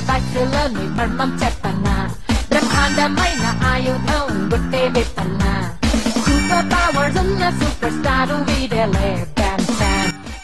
[0.00, 2.14] డివైస్లని మర్మం చెప్పనా?
[2.50, 5.78] బ్రహ్మాండమైన ఆయుధం గుట్టే విప్పనా?
[5.94, 9.26] సూపర్ పవర్స్ ఉన్న సూపర్ స్టార్ వీడలే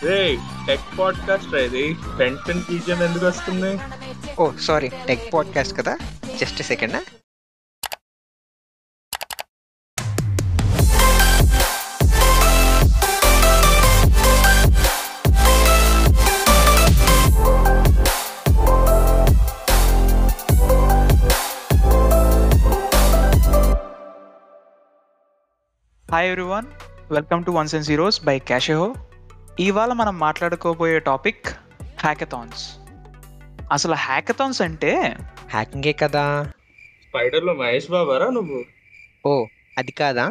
[0.03, 1.97] రే టెక్ పాడ్కాస్ట్ ఇది.
[2.21, 3.81] పెంటన్ బీజియం ఎందుకు వస్తుంది?
[4.39, 5.99] ఓ సారీ టెక్ పాడ్కాస్ట్ కదా?
[6.41, 7.26] Just second?
[26.11, 26.67] Hi everyone
[27.13, 28.95] welcome to ones and zeros by క్యాషెహో
[29.61, 31.47] ఇవాళ మనం మాట్లాడుకోబోయే టాపిక్
[32.01, 32.77] హ్యాకథాన్స్
[33.73, 35.17] అసలు హ్యాకథాన్స్ అంటే?
[35.51, 36.43] హ్యాకింగే కదా?
[37.09, 38.65] స్పైడర్లో మహేష్ బాబారా నువ్వు?
[39.29, 39.47] ఓ
[39.79, 40.29] అది కాదా?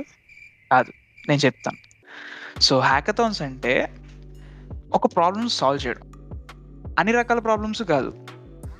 [1.27, 1.77] నేను చెప్తాను.
[2.61, 3.95] సో హ్యాకథాన్స్ అంటే
[4.93, 6.01] ఒక ప్రాబ్లమ్ సాల్వ్ చేయడం.
[6.99, 8.27] అన్ని రకాల ప్రాబ్లమ్స్ కాదు.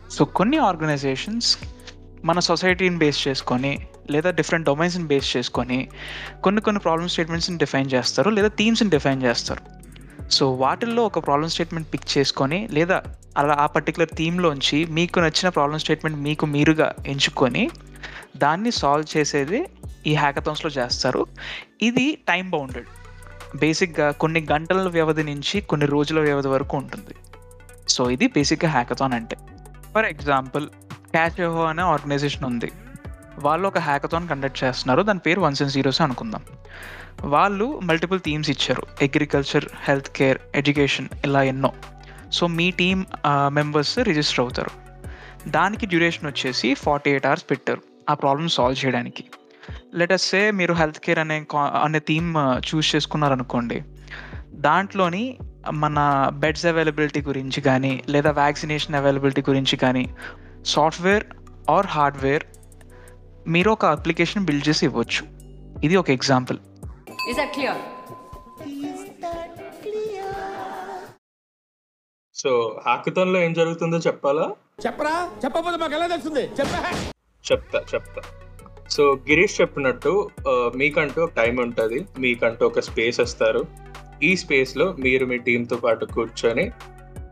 [0.09, 1.58] సో కొన్ని ఆర్గనైజేషన్స్
[2.26, 5.90] మన సొసైటీని బేస్ చేసుకొని లేదా డిఫరెంట్ డొమైన్స్ని బేస్ చేసుకొని
[6.44, 9.62] కొన్ని కొన్ని ప్రాబ్లమ్ స్టేట్మెంట్స్ని డిఫైన్ చేస్తారు లేదా థీమ్స్ని డిఫైన్ చేస్తారు.
[10.30, 13.03] సో వాటిల్లో ఒక ప్రాబ్లమ్ స్టేట్మెంట్ పిక్ చేసుకొని లేదా
[13.38, 17.70] అలా ఆ పర్టికులర్ థీమ్లోంచి మీకు నచ్చిన ప్రాబ్లమ్ స్టేట్మెంట్ మీకు మీరుగా ఎంచుకొని
[18.38, 19.66] దాన్ని సాల్వ్ చేసేది
[20.08, 21.26] ఈ హ్యాకథాన్స్లో చేస్తారు.
[21.81, 22.88] ఇది టైం బౌండెడ్
[23.58, 27.16] బేసిక్గా కొన్ని గంటల వ్యవధి నుంచి కొన్ని రోజుల వ్యవధి వరకు ఉంటుంది.
[27.88, 29.38] సో ఇది బేసిక్గా హ్యాకథాన్ అంటే.
[29.94, 30.70] ఫర్ ఎగ్జాంపుల్
[31.11, 32.72] క్యాషోహో అనే ఆర్గనైజేషన్ ఉంది.
[33.39, 35.02] వాళ్ళు ఒక హ్యాకథాన్ కండక్ట్ చేస్తున్నారు.
[35.02, 36.42] దాని పేరు వన్స్ అండ్ జీరోస్ అనుకుందాం.
[37.22, 38.84] వాళ్ళు మల్టిపుల్ థీమ్స్ ఇచ్చారు.
[39.02, 41.72] అగ్రికల్చర్ హెల్త్ కేర్ ఎడ్యుకేషన్ ఇలా ఎన్నో.
[42.31, 43.06] సో మీ టీమ్
[43.47, 44.70] మెంబర్స్ రిజిస్టర్ అవుతారు.
[45.50, 47.81] దానికి డ్యూరేషన్ వచ్చేసి ఫార్టీ ఎయిట్ అవర్స్ పెట్టారు.
[48.09, 49.23] ఆ ప్రాబ్లమ్ సాల్వ్ చేయడానికి.
[49.94, 52.36] లెటస్సే మీరు హెల్త్ కేర్ అనే కా- అనే థీమ్
[52.75, 53.84] చూస్ చేసుకున్నారనుకోండి.
[54.53, 55.38] దాంట్లోని
[55.73, 60.16] మన బెడ్స్ అవైలబిలిటీ గురించి కానీ లేదా వ్యాక్సినేషన్ అవైలబిలిటీ గురించి కానీ
[60.73, 61.23] సాఫ్ట్వేర్
[61.69, 62.44] ఆర్ హార్డ్వేర్
[63.47, 65.23] మీరు ఒక అప్లికేషన్ బిల్డ్ చేసి ఇవ్వచ్చు.
[65.83, 66.57] ఇది ఒక example.
[67.31, 67.75] Is that clear?
[72.35, 72.51] So
[72.85, 74.45] హ్యాకథాన్లో ఏం జరుగుతుందో చెప్పాలా?
[74.85, 75.13] చెప్పరా?
[75.44, 76.44] చెప్పకపోతే మాకు ఎలా తెలుస్తుంది?
[76.59, 76.79] చెప్పా
[77.51, 78.22] చెప్తా చెప్తా.
[78.90, 80.29] సో గిరీష్ చెప్పినట్టు
[80.75, 82.00] మీకంటూ ఒక టైం ఉంటుంది.
[82.19, 83.61] మీకంటూ ఒక స్పేస్ ఇస్తారు.
[84.23, 86.72] ఈ స్పేస్లో మీరు మీ team తో పాటు కూర్చొని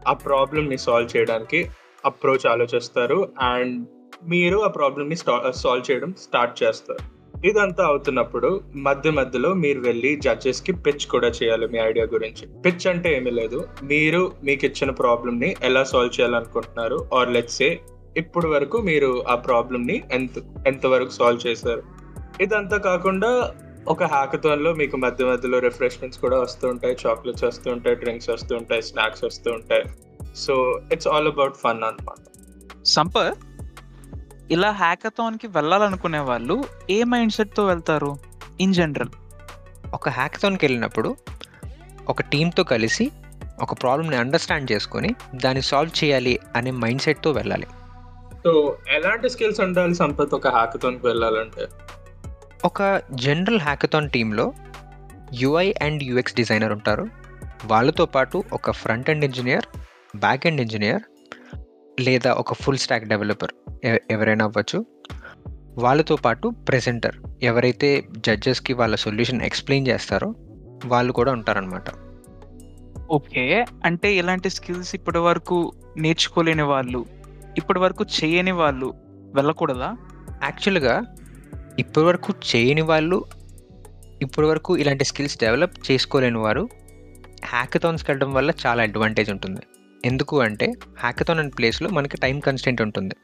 [0.07, 1.59] ఆ ప్రాబ్లమ్ని సాల్వ్ చేయడానికి
[2.05, 3.87] అప్రోచ్ ఆలోచిస్తారు అండ్
[4.23, 7.23] మీరు ఆ ప్రాబ్లమ్ని సాల్వ్ చేయడం స్టార్ట్ చేస్తారు.
[7.47, 12.61] ఇదంతా అవుతున్నప్పుడు మధ్య మధ్యలో మీరు వెళ్ళి జడ్జెస్కి పిచ్ కూడా చేయాలి మీ ఐడియా గురించి.
[12.61, 13.67] పిచ్ అంటే ఏమీ లేదు.
[13.83, 17.07] మీరు మీకు ఇచ్చిన ప్రాబ్లమ్ని ఎలా సాల్వ్ చేయాలనుకుంటున్నారు?
[17.13, 17.79] ఆర్ లెట్స్ సే
[18.17, 20.29] ఇప్పుడు వరకు మీరు ఆ ప్రాబ్లమ్ని ఎంత
[20.67, 21.83] ఎంతవరకు సాల్వ్ చేశారు?
[22.41, 23.53] ఇదంతా కాకుండా
[23.87, 26.97] ఒక హ్యాకథాన్లో మీకు మధ్య మధ్యలో రిఫ్రెష్మెంట్స్ కూడా వస్తూ ఉంటాయి.
[27.07, 29.83] చాక్లెట్స్ వస్తూ ఉంటాయి డ్రింక్స్ వస్తూ ఉంటాయి స్నాక్స్ వస్తూ ఉంటాయి.
[30.35, 32.21] So it's all about fun అన్నమాట.
[32.85, 33.37] సంపత్
[34.51, 38.17] ఇలా హ్యాకథాన్కి వెళ్ళాలనుకునే వాళ్ళు ఏ మైండ్ సెట్తో వెళ్తారు?
[38.61, 39.09] ఇన్ జనరల్
[39.93, 41.15] ఒక హ్యాకథాన్కి వెళ్ళినప్పుడు
[42.09, 43.11] ఒక టీంతో కలిసి
[43.61, 47.67] ఒక ప్రాబ్లమ్ని అండర్స్టాండ్ చేసుకొని దాన్ని సాల్వ్ చేయాలి అనే మైండ్ సెట్తో వెళ్ళాలి.
[48.43, 51.67] సో ఎలాంటి స్కిల్స్ ఉండాలి సంపత్ ఒక హ్యాకథాన్కి వెళ్ళాలంటే?
[52.65, 54.53] ఒక జనరల్ హ్యాకథాన్ టీంలో
[55.33, 57.07] యుఐ అండ్ యుఎక్స్ డిజైనర్ ఉంటారు.
[57.65, 59.65] వాళ్ళతో పాటు ఒక front end engineer
[60.15, 61.01] back end engineer
[62.01, 63.51] లేదా ఒక ఫుల్ స్టాక్ డెవలపర్
[64.11, 64.85] ఎవరైనా అవ్వచ్చు.
[65.77, 70.35] వాళ్ళతో పాటు ప్రెజెంటర్ ఎవరైతే జడ్జెస్కి వాళ్ళ సొల్యూషన్ ఎక్స్ప్లెయిన్ చేస్తారో
[70.85, 71.89] వాళ్ళు కూడా ఉంటారనమాట
[73.09, 73.65] ఓకే.
[73.85, 77.05] అంటే ఇలాంటి స్కిల్స్ ఇప్పటి వరకు నేర్చుకోలేని వాళ్ళు
[77.57, 78.93] ఇప్పటి వరకు చేయని వాళ్ళు
[79.35, 79.97] వెళ్ళకూడదా?
[80.43, 81.03] యాక్చువల్గా
[81.79, 83.25] ఇప్పటివరకు చేయని వాళ్ళు
[84.21, 86.69] ఇప్పటివరకు ఇలాంటి స్కిల్స్ డెవలప్ చేసుకోలేని వారు
[87.45, 89.61] హ్యాకథాన్స్కి వెళ్ళడం వల్ల చాలా అడ్వాంటేజ్ ఉంటుంది.
[90.05, 93.15] ఎందుకు అంటే హ్యాకథాన్ అండ్ ప్లేస్లో మనకి టైం కన్స్టెంట్ ఉంటుంది.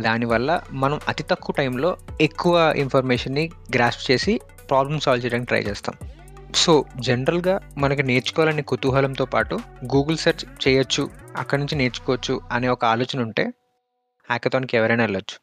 [0.00, 5.94] దానివల్ల మనం అతి తక్కువ టైంలో ఎక్కువ ఇన్ఫర్మేషన్ని గ్రాస్ప్ చేసి ప్రాబ్లమ్ సాల్వ్ చేయడానికి ట్రై చేస్తాం.
[6.54, 9.54] సో జనరల్గా మనకి నేర్చుకోవాలనే కుతూహలంతో పాటు
[9.84, 13.42] గూగుల్ సెర్చ్ చేయొచ్చు అక్కడి నుంచి నేర్చుకోవచ్చు అనే ఒక ఆలోచన ఉంటే
[14.30, 15.36] హ్యాకథాన్కి ఎవరైనా వెళ్ళొచ్చు.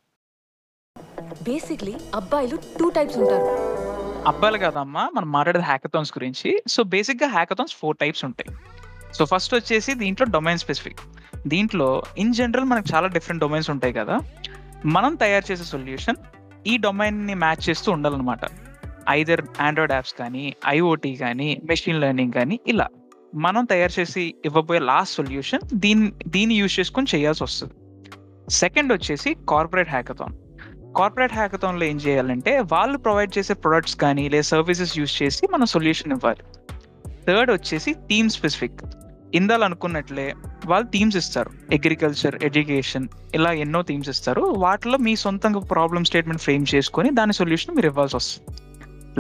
[1.44, 3.46] బేసిక్లీ అబ్బాయిలు టూ టైప్స్ ఉంటారు.
[4.28, 6.64] అబ్బాయిలు కాదమ్మా మనం మాట్లాడేది హ్యాకథాన్స్ గురించి.
[6.68, 8.58] సో బేసిక్గా హ్యాకథాన్స్ ఫోర్ టైప్స్ ఉంటాయి.
[9.14, 11.00] సో ఫస్ట్ వచ్చేసి దీంట్లో డొమైన్ స్పెసిఫిక్.
[11.48, 14.20] దీంట్లో ఇన్ జనరల్ మనకు చాలా డిఫరెంట్ డొమైన్స్ ఉంటాయి కదా.
[14.86, 16.16] మనం తయారు చేసే సొల్యూషన్
[16.68, 18.40] ఈ డొమైన్ని మ్యాచ్ చేస్తూ ఉండాలన్నమాట.
[19.10, 22.88] ఐదర్ ఆండ్రాయిడ్ యాప్స్ కానీ ఐఓటీ కానీ మెషిన్ లెర్నింగ్ కానీ ఇలా.
[23.36, 27.74] మనం తయారు చేసి ఇవ్వబోయే లాస్ట్ సొల్యూషన్ దీన్ని దీన్ని యూజ్ చేసుకొని చేయాల్సి వస్తుంది.
[28.50, 30.36] సెకండ్ వచ్చేసి కార్పొరేట్ హ్యాకథాన్.
[30.98, 36.12] కార్పొరేట్ హ్యాకథాన్లో ఏం చేయాలంటే వాళ్ళు ప్రొవైడ్ చేసే ప్రొడక్ట్స్ కానీ లేదా సర్వీసెస్ యూజ్ చేసి మనం సొల్యూషన్
[36.12, 36.44] ఇవ్వాలి.
[37.28, 38.82] థర్డ్ వచ్చేసి థీమ్ స్పెసిఫిక్.
[39.36, 40.36] ఇందాలు అనుకున్నట్లే
[40.66, 41.50] వాళ్ళు థీమ్స్ ఇస్తారు.
[41.50, 44.42] అగ్రికల్చర్ ఎడ్యుకేషన్ ఇలా ఎన్నో థీమ్స్ ఇస్తారు.
[44.42, 48.58] వాటిలో మీ సొంతంగా ప్రాబ్లమ్ స్టేట్మెంట్ ఫ్రేమ్ చేసుకొని దాని సొల్యూషన్ మీరు ఇవ్వాల్సి వస్తుంది.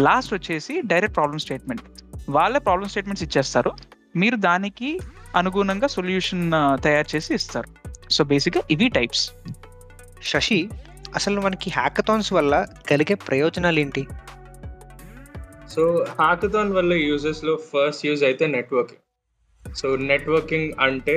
[0.02, 1.82] లాస్ట్ వచ్చేసి డైరెక్ట్ ప్రాబ్లమ్ స్టేట్మెంట్.
[2.30, 3.72] వాళ్ళే ప్రాబ్లమ్ స్టేట్మెంట్స్ ఇచ్చేస్తారు.
[4.16, 5.00] మీరు దానికి
[5.36, 6.52] అనుగుణంగా సొల్యూషన్
[6.84, 7.70] తయారు చేసి ఇస్తారు.
[8.10, 9.32] సో బేసిక్గా ఇవి టైప్స్.
[10.24, 10.70] శశి
[11.16, 14.08] అసలు మనకి హ్యాకథాన్స్ వల్ల కలిగే ప్రయోజనాలు ఏంటి?
[15.70, 19.02] సో హ్యాకథాన్ వల్ల యూజెస్లో ఫస్ట్ యూజ్ అయితే నెట్వర్కింగ్
[19.80, 21.16] సో నెట్వర్కింగ్ అంటే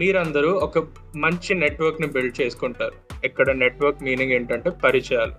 [0.00, 0.78] మీరందరూ ఒక
[1.24, 2.96] మంచి నెట్వర్క్ని బిల్డ్ చేసుకుంటారు.
[3.24, 5.34] ఇక్కడ నెట్వర్క్ మీనింగ్ ఏంటంటే పరిచయాలు.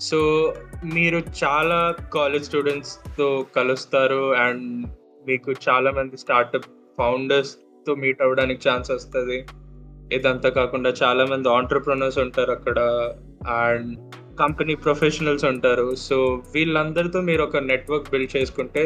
[0.00, 0.18] సో
[0.94, 1.78] మీరు చాలా
[2.14, 4.86] కాలేజ్ స్టూడెంట్స్తో కలుస్తారు అండ్
[5.26, 6.68] మీకు చాలా మంది స్టార్టప్
[6.98, 9.38] ఫౌండర్స్తో మీట్ అవ్వడానికి ఛాన్స్ వస్తుంది.
[10.16, 12.78] ఇదంతా కాకుండా చాలా మంది ఆంటర్ప్రినర్స్ ఉంటారు అక్కడ
[13.62, 13.92] అండ్
[14.40, 15.88] కంపెనీ ప్రొఫెషనల్స్ ఉంటారు.
[16.06, 16.16] సో
[16.54, 18.84] వీళ్ళందరితో మీరు ఒక నెట్వర్క్ బిల్డ్ చేసుకుంటే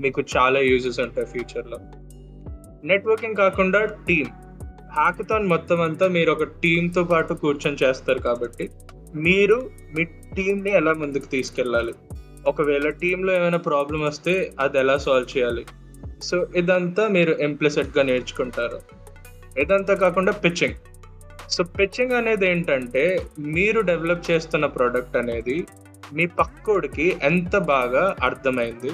[0.00, 1.78] మీకు చాలా యూజెస్ ఉంటాయి ఫ్యూచర్లో.
[2.84, 4.26] నెట్వర్కింగ్ కాకుండా టీమ్
[4.92, 8.70] హ్యాకథాన్ మొత్తం అంతా మీరు ఒక టీంతో పాటు కూర్చొని చేస్తారు కాబట్టి
[9.14, 11.94] మీరు మీ టీంని ఎలా ముందుకు తీసుకెళ్ళాలి?
[12.46, 15.66] ఒకవేళ టీంలో ఏమైనా ప్రాబ్లం వస్తే అది ఎలా సాల్వ్ చేయాలి?
[16.22, 18.80] సో ఇదంతా మీరు implicit నేర్చుకుంటారు.
[19.58, 20.74] ఇదంతా కాకుండా పిచ్చింగ్
[21.50, 25.66] సో పిచ్చింగ్ అనేది ఏంటంటే మీరు డెవలప్ చేస్తున్న ప్రోడక్ట్ అనేది
[26.12, 28.90] మీ పక్కోడికి ఎంత బాగా అర్థమైంది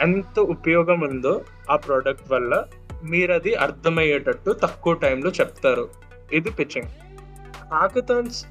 [0.00, 2.64] ఎంత ఉపయోగం ఉందో ఆ ప్రోడక్ట్ వల్ల
[3.04, 5.88] మీరు అది అర్థమయ్యేటట్టు తక్కువ టైంలో చెప్తారు.
[6.32, 6.88] ఇది పిచ్చింగ్
[7.72, 8.46] హాకథాన్స్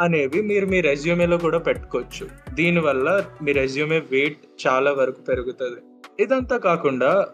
[0.00, 2.54] అనేవి మీరు మీ రెజ్యూమేలో కూడా పెట్టుకోవచ్చు.
[2.54, 5.80] దీనివల్ల మీ రెజ్యూమే వెయిట్ చాలా వరకు పెరుగుతుంది.
[6.22, 7.26] ఇదంతా కాకుండా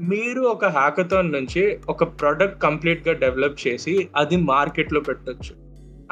[0.00, 5.38] మీరు ఒక హ్యాకథాన్ నుంచి ఒక ప్రోడక్ట్ కంప్లీట్గా డెవలప్ చేసి అది మార్కెట్లో పెట్టచ్చు.
[5.38, 5.54] పెట్టొచ్చు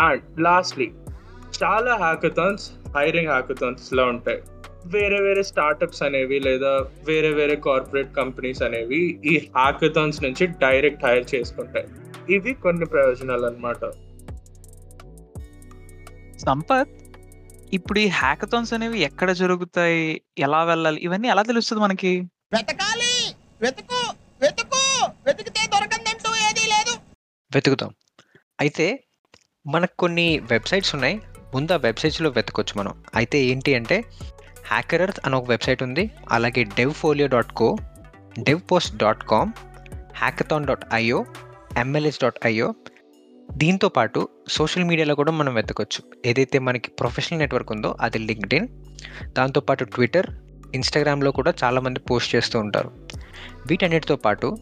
[0.00, 0.92] అండ్ లాస్ట్లీ
[1.64, 4.42] చాలా హ్యాకథాన్స్ హైరింగ్ హ్యాకథాన్స్లో ఉంటాయి.
[4.86, 6.72] వేరే వేరే స్టార్టప్స్ అనేవి లేదా
[7.04, 11.86] వేరే వేరే కార్పొరేట్ కంపెనీస్ అనేవి ఈ హ్యాకథాన్స్ నుంచి డైరెక్ట్ హైర్ చేసుకుంటాయి.
[12.34, 13.82] ఇవి కొన్ని ప్రయోజనాలు అన్నమాట
[16.38, 16.88] సంపత్
[17.74, 20.20] ఇప్పుడు ఈ హ్యాకథాన్స్ అనేవి ఎక్కడ జరుగుతాయి?
[20.38, 21.00] ఎలా వెళ్ళాలి?
[21.00, 22.20] ఇవన్నీ ఎలా తెలుస్తుంది మనకి?
[22.52, 23.34] వెతకాలి!
[23.62, 24.00] వెతుకు!
[24.42, 24.82] వెతుకు!
[25.26, 26.98] వెతికితే దొరకందంటూ ఏదీ లేదు.
[27.54, 27.94] వెతుకుతాం.
[28.60, 29.04] అయితే
[29.66, 31.20] మనకు కొన్ని వెబ్సైట్స్ ఉన్నాయి.
[31.54, 33.04] ముందు ఆ వెబ్సైట్స్లో వెతకొచ్చు మనం.
[33.14, 34.04] అయితే ఏంటి అంటే
[34.70, 36.10] హ్యాకరర్స్ అని ఒక వెబ్సైట్ ఉంది.
[36.30, 37.76] అలాగే dev folio dot co
[38.38, 39.52] dev post dot com
[40.16, 41.24] hackathon dot io
[41.78, 42.74] MLS dot io
[43.50, 46.02] దీంతో పాటు సోషల్ మీడియాలో కూడా మనం వెతకొచ్చు.
[46.26, 48.68] ఏదైతే మనకి ప్రొఫెషనల్ నెట్వర్క్ ఉందో అది లింక్డ్ఇన్.
[49.24, 50.26] దాంతోపాటు ట్విట్టర్
[50.74, 52.90] ఇన్స్టాగ్రామ్లో కూడా చాలామంది పోస్ట్ చేస్తూ ఉంటారు.
[53.66, 54.56] వీటన్నిటితో పాటు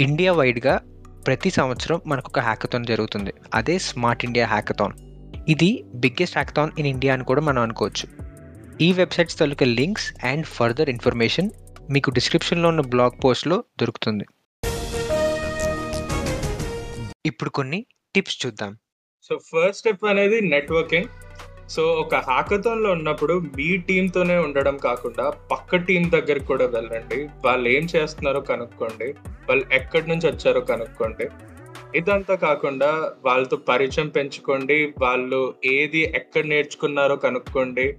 [0.00, 0.80] ఇండియా వైడ్గా
[1.26, 3.32] ప్రతి సంవత్సరం మనకు ఒక హ్యాకథాన్ జరుగుతుంది.
[3.54, 4.92] అదే స్మార్ట్ ఇండియా హ్యాకథాన్
[5.48, 8.25] ఇది బిగ్గెస్ట్ హ్యాకథాన్ ఇన్ ఇండియా అని కూడా మనం అనుకోవచ్చు.
[8.80, 11.50] ఈ వెబ్సైట్స్ తాలూకా లింక్స్ అండ్ ఫర్దర్ ఇన్ఫర్మేషన్
[11.90, 14.24] మీకు డిస్క్రిప్షన్లో ఉన్న బ్లాగ్ పోస్ట్లో దొరుకుతుంది.
[17.26, 18.78] ఇప్పుడు కొన్ని టిప్స్ చూద్దాం.
[19.22, 21.04] సో ఫస్ట్ స్టెప్ అనేది నెట్వర్కింగ్.
[21.68, 27.28] సో ఒక హ్యాకథాన్లో ఉన్నప్పుడు మీ టీంతోనే ఉండడం కాకుండా పక్క టీం దగ్గరికి కూడా వెళ్ళండి.
[27.44, 29.14] వాళ్ళు ఏం చేస్తున్నారో కనుక్కోండి.
[29.48, 31.28] వాళ్ళు ఎక్కడి నుంచి వచ్చారో కనుక్కోండి.
[31.98, 34.92] ఇదంతా కాకుండా వాళ్ళతో పరిచయం పెంచుకోండి.
[34.98, 37.94] వాళ్ళు ఏది ఎక్కడ నేర్చుకున్నారో కనుక్కోండి.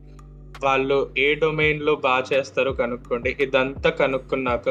[0.63, 3.37] వాళ్ళు ఏ డొమైన్లో బాగా చేస్తారో కనుక్కోండి.
[3.41, 4.69] ఇదంతా కనుక్కున్నాక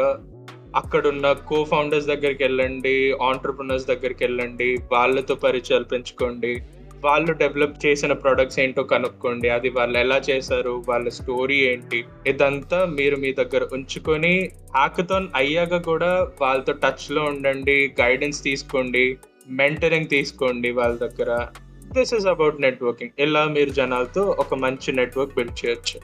[0.76, 6.62] అక్కడున్న కో ఫౌండర్స్ దగ్గరికి వెళ్ళండి ఆంటర్ప్రినర్స్ దగ్గరికి వెళ్ళండి వాళ్ళతో పరిచయాలు పెంచుకోండి.
[7.04, 9.48] వాళ్ళు డెవలప్ చేసిన ప్రొడక్ట్స్ ఏంటో కనుక్కోండి.
[9.48, 12.04] అది వాళ్ళు ఎలా చేశారు వాళ్ళ స్టోరీ ఏంటి.
[12.26, 19.18] ఇదంతా మీరు మీ దగ్గర ఉంచుకొని హ్యాకథాన్ అయ్యాక కూడా వాళ్ళతో టచ్లో ఉండండి గైడెన్స్ తీసుకోండి
[19.50, 21.46] మెంటరింగ్ తీసుకోండి వాళ్ళ దగ్గర.
[21.92, 26.00] దిస్ ఇస్ అబౌట్ నెట్వర్కింగ్ ఇలా మీరు జనాలతో ఒక మంచి నెట్వర్క్ బిల్డ్ చేయొచ్చు?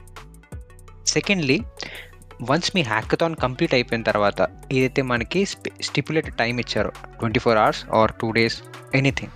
[1.05, 1.61] సెకండ్లీ
[2.49, 5.45] వన్స్ మీ హ్యాకథాన్ కంప్లీట్ అయిపోయిన తర్వాత ఏదైతే మనకి
[5.81, 8.63] స్టిపులేటెడ్ టైం ఇచ్చారో twenty four hours or two days
[8.95, 9.31] anything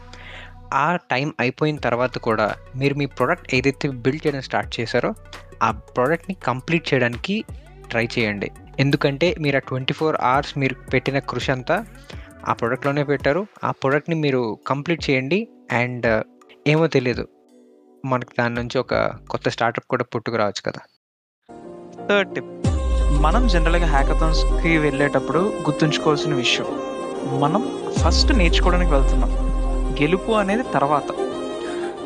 [0.73, 5.13] ఆ టైం అయిపోయిన తర్వాత కూడా మీరు మీ ప్రోడక్ట్ ఏదైతే బిల్డ్ చేయడం స్టార్ట్ చేశారో
[5.63, 7.43] ఆ ప్రోడక్ట్ని కంప్లీట్ చేయడానికి
[7.89, 8.51] ట్రై చేయండి.
[8.79, 11.85] ఎందుకంటే మీరు ఆ ట్వంటీ ఫోర్ అవర్స్ మీరు పెట్టిన కృషి అంతా
[12.47, 13.47] ఆ ప్రోడక్ట్లోనే పెట్టారు.
[13.63, 15.47] ఆ ప్రోడక్ట్ని మీరు కంప్లీట్ చేయండి.
[15.71, 16.23] అండ్
[16.67, 17.27] ఏమో తెలియదు
[18.05, 18.95] మనకి దాని నుంచి ఒక
[19.29, 20.79] కొత్త స్టార్టప్ కూడా పుట్టుకురావచ్చు కదా.
[22.07, 22.45] థర్డ్ టిప్
[23.21, 26.65] మనం జనరల్గా హ్యాకథాన్స్కి వెళ్ళేటప్పుడు గుర్తుంచుకోవాల్సిన విషయం.
[27.39, 29.29] మనం ఫస్ట్ నేర్చుకోవడానికి వెళ్తున్నాం.
[30.01, 31.03] గెలుపు అనేది తర్వాత.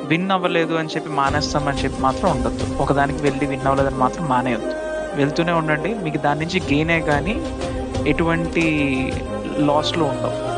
[0.04, 2.78] విన్ అవ్వలేదు అని చెప్పి మానేస్తామని చెప్పి మాత్రం ఉండొద్దు.
[2.78, 4.74] ఒకదానికి వెళ్ళి విన్ అవ్వలేదని మాత్రం మానేయొద్దు.
[5.16, 5.94] వెళ్తూనే ఉండండి.
[5.94, 7.36] మీకు దాని నుంచి గెయినే కానీ
[8.08, 8.62] ఎటువంటి
[9.58, 10.51] లాస్లో ఉండవు.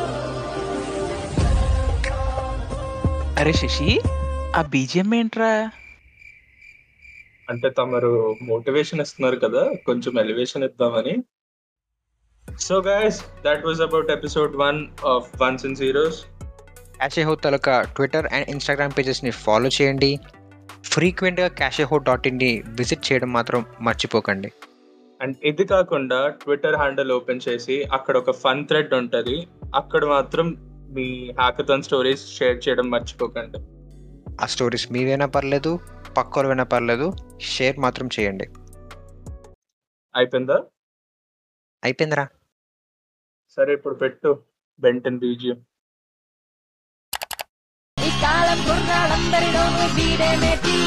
[3.44, 4.02] అరే శశి
[4.56, 5.72] ఆ బీజిఎం ఏంట్రా?
[7.50, 11.24] అంటే తమరు మోటివేషన్ ఇస్తున్నారు కదా కొంచెం ఎలివేషన్ ఇద్దామని.
[12.60, 16.26] So guys that was about episode one of ones and zeros
[16.98, 20.20] క్యాషే హో తలక ట్విట్టర్ అండ్ ఇన్స్టాగ్రామ్ పేజెస్ని ఫాలో చేయండి.
[20.84, 24.52] ఫ్రీక్వెంట్గా క్యాషే హో డాట్ ఇన్ని విజిట్ చేయడం మాత్రం మర్చిపోకండి.
[25.22, 29.48] అండ్ ఇది కాకుండా ట్విట్టర్ హ్యాండిల్ ఓపెన్ చేసి అక్కడ ఒక ఫన్ థ్రెడ్ ఉంటుంది.
[29.76, 33.60] అక్కడ మాత్రం మీ హ్యాకథాన్ స్టోరీస్ షేర్ చేయడం మర్చిపోకండి.
[34.42, 35.80] ఆ స్టోరీస్ మీవైనా పర్లేదు
[36.18, 38.48] పక్కలైనా పర్లేదు షేర్ మాత్రం చేయండి.
[40.16, 40.58] అయిపోయిందా?
[41.84, 42.28] అయిపోయిందిరా.
[43.56, 44.44] సరే ఇప్పుడు పెట్టు
[44.80, 45.58] బెంటన్ బీజియం
[48.00, 50.78] ఈ కాలం కుర్రాళ్ళందరిలోనూ వీడే మేటి.